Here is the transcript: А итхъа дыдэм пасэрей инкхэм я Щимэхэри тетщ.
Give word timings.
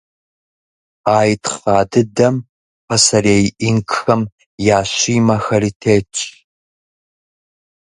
А 1.17 1.19
итхъа 1.33 1.79
дыдэм 1.91 2.35
пасэрей 2.87 3.45
инкхэм 3.67 4.21
я 4.77 4.79
Щимэхэри 4.95 5.71
тетщ. 5.81 6.17